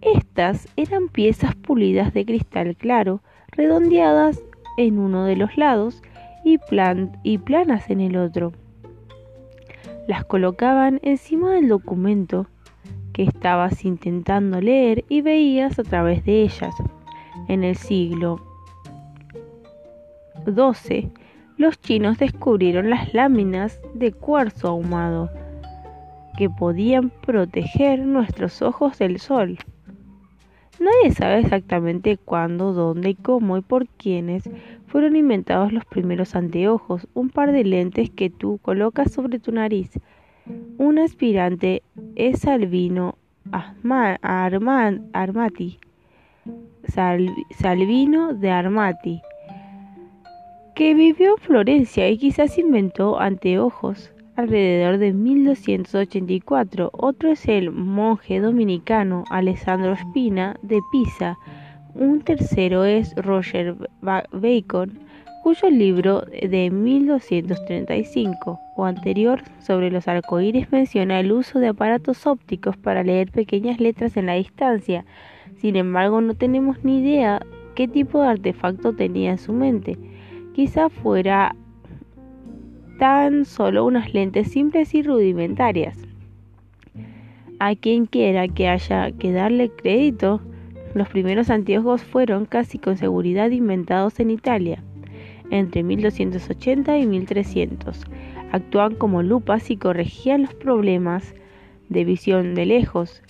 [0.02, 4.40] Estas eran piezas pulidas de cristal claro, redondeadas
[4.76, 6.02] en uno de los lados
[6.44, 6.58] y,
[7.38, 8.52] planas en el otro.
[10.06, 12.46] Las colocaban encima del documento
[13.22, 16.74] estabas intentando leer y veías a través de ellas.
[17.48, 18.40] En el siglo
[20.44, 21.10] XII,
[21.56, 25.30] los chinos descubrieron las láminas de cuarzo ahumado
[26.38, 29.58] que podían proteger nuestros ojos del sol.
[30.80, 34.48] Nadie sabe exactamente cuándo, dónde, cómo y por quiénes
[34.86, 39.90] fueron inventados los primeros anteojos, un par de lentes que tú colocas sobre tu nariz.
[40.78, 41.82] Un aspirante
[42.16, 43.16] es Salvino
[45.12, 45.78] Armati,
[47.58, 49.20] Salvino de Armati,
[50.74, 56.90] que vivió en Florencia y quizás inventó anteojos alrededor de 1284.
[56.92, 61.36] Otro es el monje dominicano Alessandro Spina de Pisa.
[61.94, 64.98] Un tercero es Roger Bacon,
[65.42, 72.76] cuyo libro de 1235 o anterior sobre los arcoíris menciona el uso de aparatos ópticos
[72.76, 75.04] para leer pequeñas letras en la distancia.
[75.56, 77.40] Sin embargo, no tenemos ni idea
[77.74, 79.98] qué tipo de artefacto tenía en su mente.
[80.54, 81.54] Quizá fuera
[82.98, 85.96] tan solo unas lentes simples y rudimentarias.
[87.58, 90.40] A quien quiera que haya que darle crédito,
[90.94, 94.82] los primeros anteojos fueron casi con seguridad inventados en Italia,
[95.50, 98.04] entre 1280 y 1300.
[98.52, 101.34] Actuaban como lupas y corregían los problemas
[101.88, 103.22] de visión de lejos.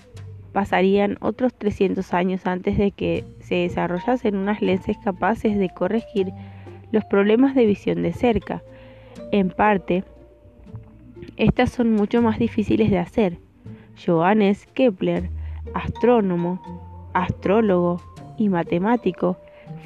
[0.52, 6.32] Pasarían otros 300 años antes de que se desarrollasen unas lentes capaces de corregir
[6.92, 8.62] los problemas de visión de cerca.
[9.32, 10.04] En parte,
[11.36, 13.38] estas son mucho más difíciles de hacer.
[14.04, 15.30] Johannes Kepler,
[15.74, 16.60] astrónomo,
[17.12, 18.00] astrólogo
[18.38, 19.36] y matemático,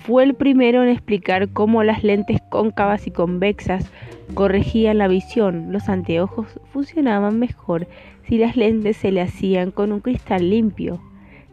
[0.05, 3.90] fue el primero en explicar cómo las lentes cóncavas y convexas
[4.35, 5.73] corregían la visión.
[5.73, 7.88] Los anteojos funcionaban mejor
[8.25, 11.01] si las lentes se le hacían con un cristal limpio,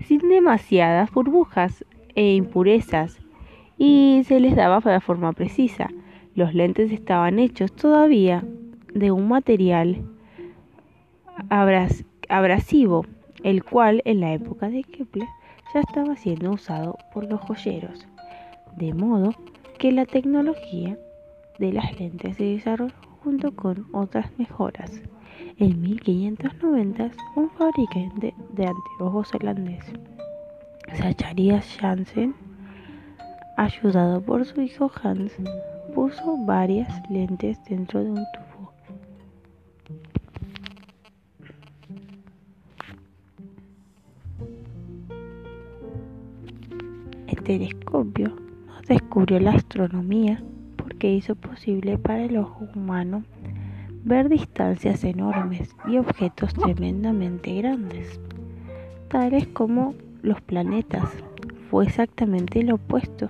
[0.06, 3.20] sin demasiadas burbujas e impurezas,
[3.78, 5.88] y se les daba de forma precisa.
[6.36, 8.44] Los lentes estaban hechos todavía
[8.94, 10.04] de un material
[12.28, 13.06] abrasivo,
[13.44, 15.30] el cual en la época de Kepler
[15.74, 18.08] ya estaba siendo usado por los joyeros,
[18.78, 19.34] de modo
[19.78, 20.98] que la tecnología
[21.60, 25.02] de las lentes se desarrolló junto con otras mejoras.
[25.58, 29.84] En 1590, un fabricante de anteojos holandés,
[30.96, 32.36] Zacharias Janssen,
[33.58, 35.34] ayudado por su hijo Hans,
[35.94, 38.52] puso varias lentes dentro de un tubo
[47.44, 48.51] telescopio no
[48.92, 50.44] descubrió la astronomía
[50.76, 53.24] porque hizo posible para el ojo humano
[54.04, 58.20] ver distancias enormes y objetos tremendamente grandes,
[59.08, 61.06] tales como los planetas.
[61.70, 63.30] Fue exactamente lo opuesto,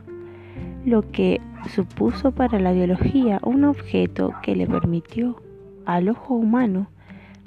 [0.83, 5.43] lo que supuso para la biología un objeto que le permitió
[5.85, 6.87] al ojo humano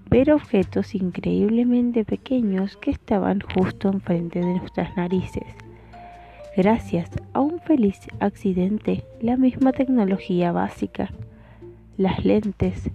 [0.09, 5.63] ver objetos increíblemente pequeños que estaban justo enfrente de nuestras narices
[6.56, 11.10] Gracias a un feliz accidente, la misma tecnología básica,
[11.96, 12.90] las lentes,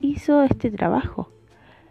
[0.00, 1.30] hizo este trabajo.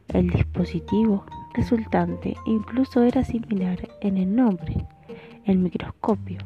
[0.10, 4.86] El dispositivo resultante incluso era similar en el nombre,
[5.46, 6.38] el microscopio.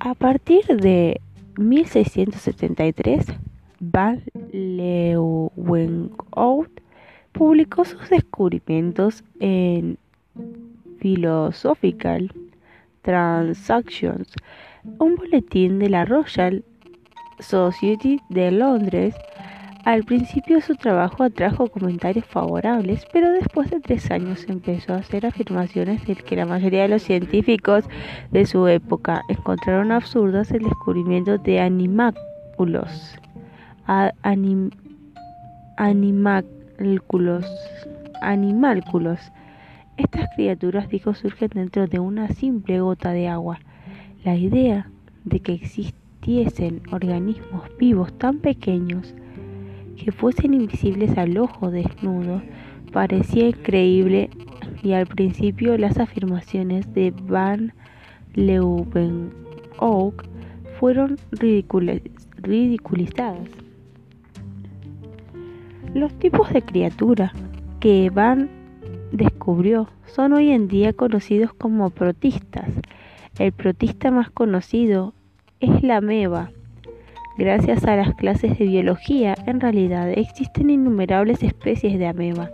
[0.00, 1.20] A partir de
[1.58, 3.26] 1673,
[3.78, 5.55] Van Leeuwenhoek
[7.32, 9.98] publicó sus descubrimientos en
[10.98, 12.32] Philosophical
[13.02, 14.28] Transactions,
[14.98, 16.64] un boletín de la Royal
[17.38, 19.14] Society de Londres.
[19.84, 25.24] Al principio su trabajo atrajo comentarios favorables, pero después de tres años empezó a hacer
[25.26, 27.84] afirmaciones de que la mayoría de los científicos
[28.32, 33.16] de su época encontraron absurdas el descubrimiento de animáculos
[35.76, 37.44] animálculos.
[38.22, 39.20] animálculos.
[39.96, 43.60] Estas criaturas, dijo, surgen dentro de una simple gota de agua.
[44.24, 44.90] La idea
[45.24, 49.14] de que existiesen organismos vivos tan pequeños
[49.96, 52.42] que fuesen invisibles al ojo desnudo
[52.92, 54.28] parecía increíble
[54.82, 57.72] y al principio las afirmaciones de Van
[58.34, 60.24] Leeuwenhoek
[60.78, 63.65] fueron ridiculizadas.
[65.94, 67.32] Los tipos de criatura
[67.80, 68.48] que Van
[69.12, 72.68] descubrió son hoy en día conocidos como protistas.
[73.38, 75.14] El protista más conocido
[75.60, 76.50] es la ameba.
[77.38, 82.50] Gracias a las clases de biología, en realidad existen innumerables especies de ameba.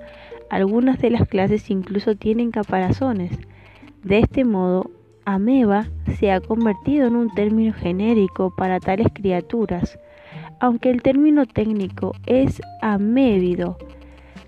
[0.50, 3.32] Algunas de las clases incluso tienen caparazones.
[4.02, 4.90] De este modo,
[5.24, 5.86] ameba
[6.18, 9.98] se ha convertido en un término genérico para tales criaturas
[10.62, 13.76] aunque el término técnico es amébido.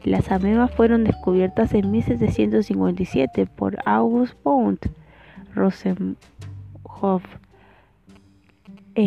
[0.05, 4.79] Las amebas fueron descubiertas en 1757 por August von
[5.57, 7.25] Rosenhoff
[8.95, 9.03] e,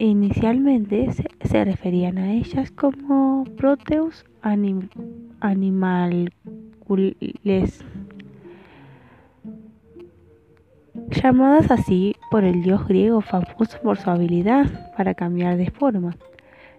[0.00, 1.12] inicialmente
[1.44, 6.34] se, referían a ellas como Proteus animalcules
[11.10, 16.16] llamadas así por el dios griego famoso por su habilidad para cambiar de forma.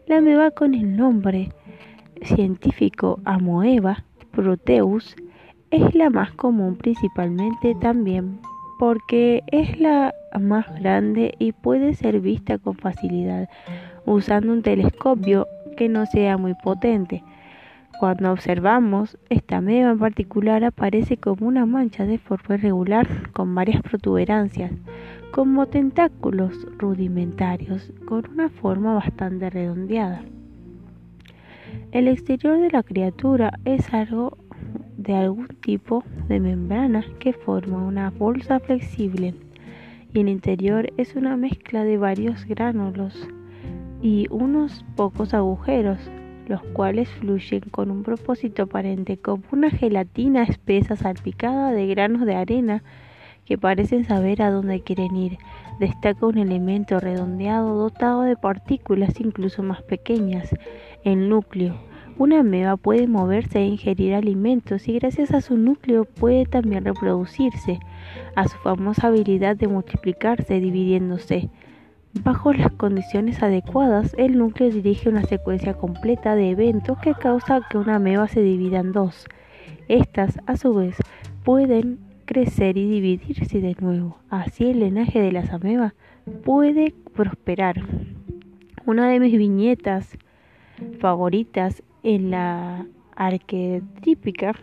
[0.07, 1.49] La ameba con el nombre
[2.21, 5.15] científico Amoeba proteus
[5.71, 8.39] es la más común principalmente también
[8.77, 13.49] porque es la más grande y puede ser vista con facilidad
[14.05, 15.47] usando un telescopio
[15.77, 17.23] que no sea muy potente.
[17.99, 23.81] Cuando observamos, esta ameba en particular aparece como una mancha de forma irregular con varias
[23.81, 24.71] protuberancias,
[25.31, 30.23] como tentáculos rudimentarios con una forma bastante redondeada.
[31.91, 34.37] El exterior de la criatura es algo
[34.97, 39.33] de algún tipo de membrana que forma una bolsa flexible
[40.13, 43.27] y el interior es una mezcla de varios gránulos
[44.01, 45.99] y unos pocos agujeros,
[46.47, 52.35] los cuales fluyen con un propósito aparente como una gelatina espesa salpicada de granos de
[52.35, 52.83] arena
[53.45, 55.37] que parecen saber a dónde quieren ir.
[55.79, 60.49] Destaca un elemento redondeado dotado de partículas incluso más pequeñas,
[61.03, 61.75] el núcleo
[62.17, 67.77] una ameba puede moverse e ingerir alimentos y gracias a su núcleo puede también reproducirse,
[68.35, 71.49] a su famosa habilidad de multiplicarse dividiéndose.
[72.23, 77.77] Bajo las condiciones adecuadas, el núcleo dirige una secuencia completa de eventos que causa que
[77.77, 79.25] una ameba se divida en dos.
[79.87, 80.95] Estas, a su vez,
[81.43, 84.17] pueden crecer y dividirse de nuevo.
[84.29, 85.93] Así el linaje de las amebas
[86.43, 87.83] puede prosperar.
[88.85, 90.17] Una de mis viñetas
[90.99, 92.85] favoritas en la
[93.15, 94.53] arquetípica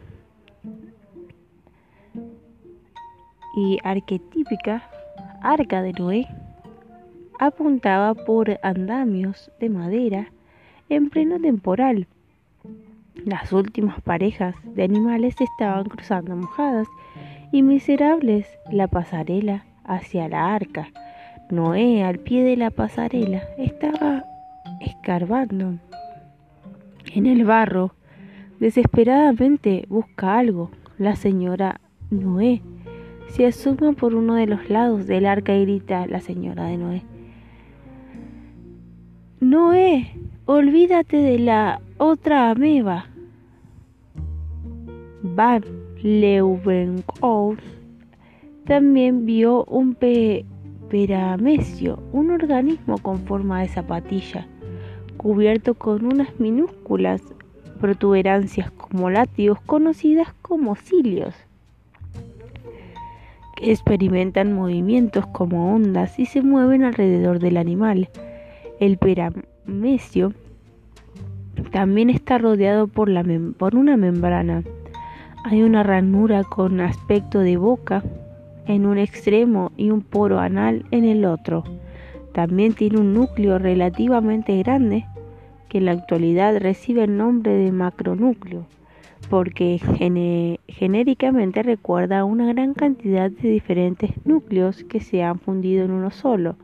[3.57, 4.83] y arquetípica
[5.43, 6.27] arca de Noé
[7.39, 10.33] apuntaba por andamios de madera
[10.89, 12.07] en pleno temporal.
[13.25, 16.89] Las últimas parejas de animales estaban cruzando mojadas
[17.53, 20.89] y miserables la pasarela hacia la arca.
[21.51, 24.25] Noé, al pie de la pasarela, estaba
[24.81, 25.75] escarbando
[27.15, 27.95] en el barro.
[28.59, 30.71] Desesperadamente busca algo.
[30.99, 31.81] La señora
[32.11, 32.63] Noé
[33.29, 37.03] se asoma por uno de los lados del arca y grita la señora de Noé.
[39.43, 40.07] Noé,
[40.47, 43.07] olvídate de la otra ameba.
[45.25, 45.65] Van
[46.01, 47.59] Leeuwenhoek
[48.69, 50.47] también vio un pe
[52.13, 54.47] un organismo con forma de zapatilla
[55.17, 57.21] cubierto con unas minúsculas
[57.81, 61.35] protuberancias como látigos conocidas como cilios,
[63.57, 68.09] que experimentan movimientos como ondas y se mueven alrededor del animal.
[68.83, 70.33] El peramecio
[71.71, 73.09] también está rodeado por
[73.77, 74.65] una membrana.
[75.45, 78.03] Hay una ranura con aspecto de boca
[78.67, 81.63] en un extremo y un poro anal en el otro.
[82.33, 85.07] También tiene un núcleo relativamente grande
[85.69, 88.67] que en la actualidad recibe el nombre de macronúcleo,
[89.31, 89.79] porque
[90.67, 96.11] genéricamente recuerda a una gran cantidad de diferentes núcleos que se han fundido en uno
[96.11, 96.57] solo.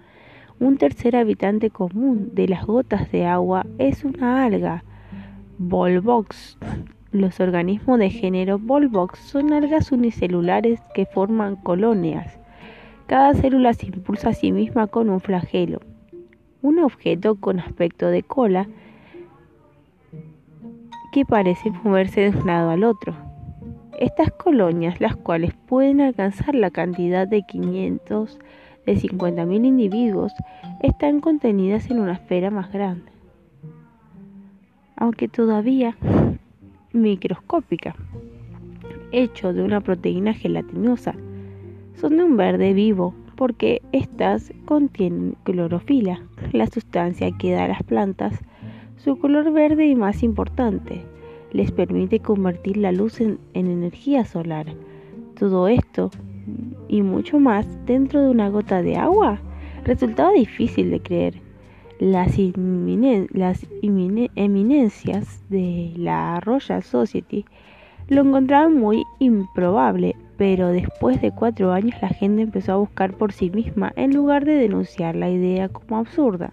[0.61, 4.83] Un tercer habitante común de las gotas de agua es una alga,
[5.57, 6.59] Volvox.
[7.13, 12.41] Los organismos de género Volvox son algas unicelulares que forman colonias.
[13.07, 15.81] Cada célula se impulsa a sí misma con un flagelo.
[16.61, 18.67] Un objeto con aspecto de cola
[21.13, 23.15] que parecen moverse de un lado al otro.
[24.01, 28.41] Estas colonias, las cuales pueden alcanzar la cantidad de 500
[28.89, 30.33] de 50.000 individuos,
[30.83, 33.13] están contenidas en una esfera más grande,
[34.97, 35.97] aunque todavía
[36.93, 37.95] microscópica,
[39.13, 41.15] hecho de una proteína gelatinosa.
[41.95, 46.23] Son de un verde vivo porque éstas contienen clorofila,
[46.53, 48.41] la sustancia que da a las plantas
[48.97, 51.03] su color verde y más importante,
[51.53, 54.67] les permite convertir la luz en, energía solar.
[55.39, 56.11] Todo esto
[56.89, 59.41] y mucho más dentro de una gota de agua
[59.85, 61.41] resultaba difícil de creer.
[61.99, 62.39] Las,
[64.37, 67.45] eminencias de la Royal Society
[68.09, 73.33] lo encontraban muy improbable, pero después de cuatro años la gente empezó a buscar por
[73.33, 76.53] sí misma en lugar de denunciar la idea como absurda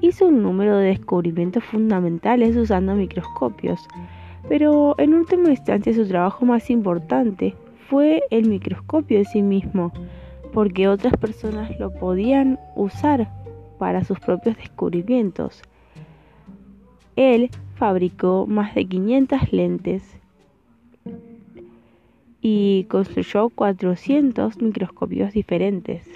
[0.00, 3.86] hizo un número de descubrimientos fundamentales usando microscopios,
[4.48, 7.54] pero en última instancia su trabajo más importante
[7.90, 9.92] fue el microscopio en sí mismo,
[10.54, 13.30] porque otras personas lo podían usar
[13.78, 15.62] para sus propios descubrimientos.
[17.16, 20.16] Él fabricó más de 500 lentes
[22.40, 26.08] y construyó 400 microscopios diferentes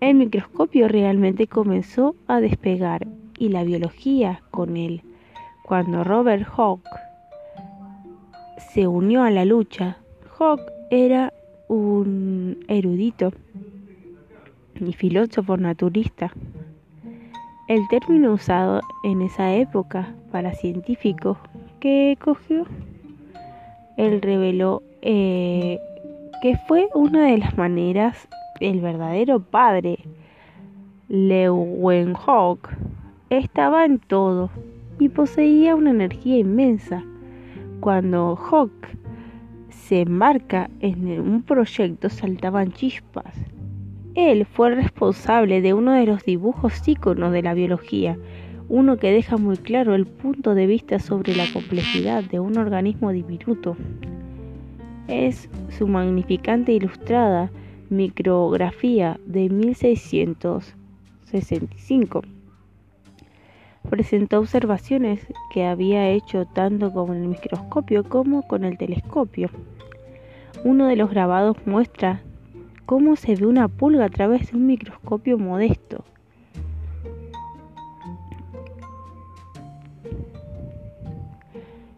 [0.00, 5.02] el microscopio realmente comenzó a despegar y la biología con él.
[5.64, 6.88] Cuando Robert Hooke
[8.58, 9.98] se unió a la lucha,
[10.36, 11.32] Hooke era
[11.68, 13.32] un erudito
[14.80, 16.32] y filósofo naturista.
[17.68, 21.36] El término usado en esa época para científicos
[21.80, 22.66] que cogió,
[23.96, 25.78] él reveló eh,
[26.42, 28.28] que fue una de las maneras
[28.60, 29.98] el verdadero padre
[31.08, 32.68] Leeuwenhoek
[33.30, 34.50] estaba en todo
[34.98, 37.02] y poseía una energía inmensa.
[37.80, 38.88] Cuando Hawk
[39.70, 43.34] se embarca en un proyecto saltaban chispas.
[44.14, 48.18] Él fue responsable de uno de los dibujos íconos de la biología,
[48.68, 53.12] uno que deja muy claro el punto de vista sobre la complejidad de un organismo
[53.12, 53.76] diminuto.
[55.06, 57.52] Es su magnificante ilustrada
[57.90, 62.22] micrografía de 1665
[63.88, 69.50] presentó observaciones que había hecho tanto con el microscopio como con el telescopio.
[70.64, 72.20] Uno de los grabados muestra
[72.86, 76.04] cómo se ve una pulga a través de un microscopio modesto.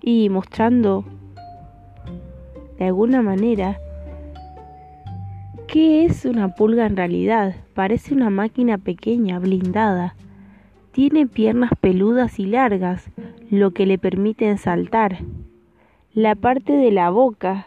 [0.02, 1.04] Y mostrando
[2.78, 3.78] de alguna manera
[5.66, 7.54] qué es una pulga en realidad.
[7.74, 10.16] Parece una máquina pequeña, blindada,
[10.92, 13.10] tiene piernas peludas y largas,
[13.50, 15.18] lo que le permiten saltar.
[16.12, 17.66] La parte de la boca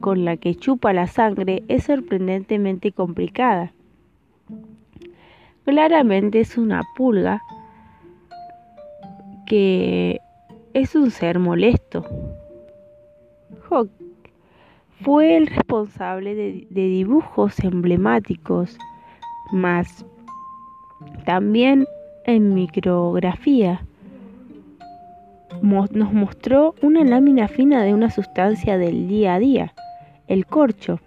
[0.00, 3.72] con la que chupa la sangre es sorprendentemente complicada.
[5.64, 7.40] Claramente es una pulga
[9.46, 10.20] que
[10.74, 12.04] es un ser molesto.
[13.70, 13.90] Hawk
[15.02, 18.76] fue el responsable de, de dibujos emblemáticos
[19.52, 20.04] más
[21.24, 21.86] también
[22.24, 23.82] en micrografía
[25.62, 29.74] nos mostró una lámina fina de una sustancia del día a día,
[30.26, 30.98] el corcho.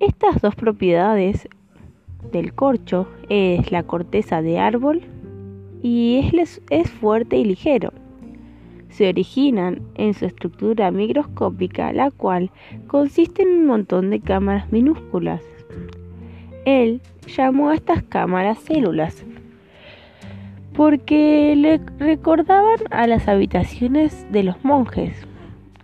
[0.00, 1.48] Estas dos propiedades
[2.32, 5.02] del corcho es la corteza de árbol
[5.82, 6.30] y
[6.70, 7.92] es, fuerte y ligero.
[8.88, 12.50] Se originan en su estructura microscópica, la cual
[12.86, 15.42] consiste en un montón de cámaras minúsculas
[16.64, 19.24] él llamó a estas cámaras células
[20.74, 25.16] porque le recordaban a las habitaciones de los monjes.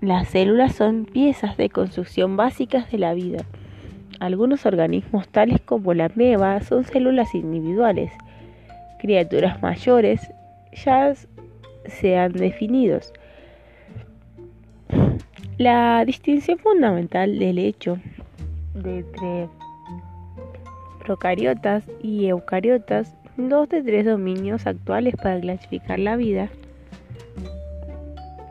[0.01, 3.45] Las células son piezas de construcción básicas de la vida.
[4.19, 8.13] Algunos organismos tales como la meba son células individuales.
[8.99, 10.33] Criaturas mayores
[10.85, 11.15] ya
[11.87, 12.99] se han definido.
[15.57, 17.99] La distinción fundamental del hecho
[18.75, 19.49] de entre
[21.11, 26.51] procariotas y eucariotas, dos de tres dominios actuales para clasificar la vida.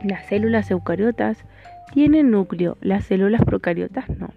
[0.04, 1.38] Las células eucariotas
[1.94, 4.30] tienen núcleo, las células procariotas no.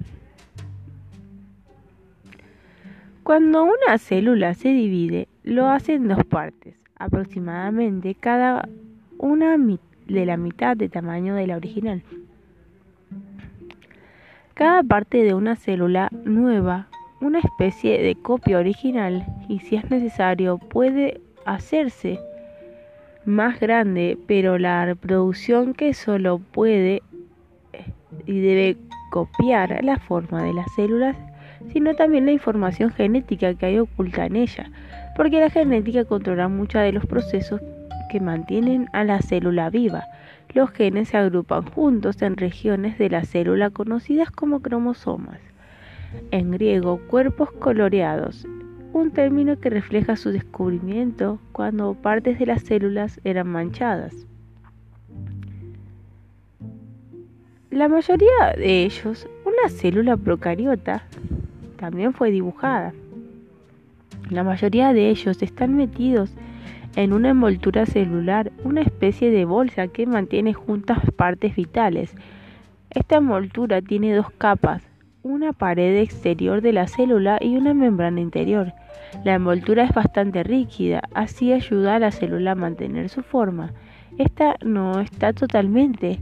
[3.25, 8.69] Cuando una célula se divide, lo hace en dos partes, aproximadamente cada
[9.19, 9.57] una
[10.07, 12.05] de la mitad de tamaño de la original.
[14.55, 16.87] Cada parte de una célula nueva
[17.23, 22.19] una especie de copia original y si es necesario puede hacerse
[23.25, 27.01] más grande, pero la reproducción que solo puede
[28.27, 28.77] y debe
[29.13, 31.17] copiar la forma de las células,
[31.73, 34.71] sino también la información genética que hay oculta en ella,
[35.17, 37.61] porque la genética controla muchos de los procesos
[38.11, 40.05] que mantienen a la célula viva.
[40.55, 45.52] Los genes se agrupan juntos en regiones de la célula conocidas como cromosomas
[46.31, 48.47] en griego cuerpos coloreados,
[48.93, 54.15] un término que refleja su descubrimiento cuando partes de las células eran manchadas.
[57.71, 61.05] La mayoría de ellos, una célula procariota,
[61.79, 62.93] también fue dibujada.
[64.29, 66.35] La mayoría de ellos están metidos
[66.97, 72.15] en una envoltura celular, una especie de bolsa que mantiene juntas partes vitales.
[72.91, 74.83] Esta envoltura tiene dos capas,
[75.23, 78.73] una pared exterior de la célula y una membrana interior.
[79.25, 83.73] La envoltura es bastante rígida, así ayuda a la célula a mantener su forma.
[84.19, 86.21] Esta no está totalmente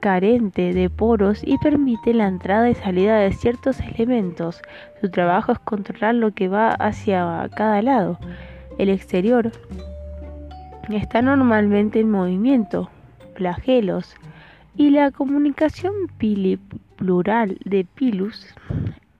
[0.00, 4.60] carente de poros y permite la entrada y salida de ciertos elementos.
[5.00, 8.18] Su trabajo es controlar lo que va hacia cada lado.
[8.78, 9.52] El exterior
[10.90, 12.90] está normalmente en movimiento,
[13.34, 14.16] flagelos,
[14.74, 15.92] y la comunicación
[16.96, 18.54] plural de pilus,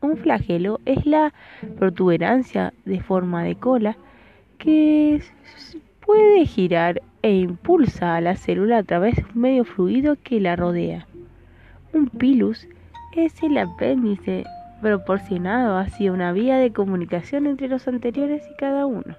[0.01, 1.33] un flagelo, es la
[1.79, 3.97] protuberancia de forma de cola
[4.59, 5.23] que
[6.05, 10.57] puede girar e impulsa a la célula a través de un medio fluido que la
[10.57, 11.07] rodea.
[11.93, 12.69] Un pilus
[13.15, 14.45] es el apéndice
[14.81, 19.15] proporcionado hacia una vía de comunicación entre los anteriores y cada uno.